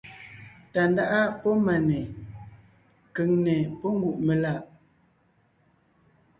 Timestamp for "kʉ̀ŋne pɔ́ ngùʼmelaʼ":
3.15-4.61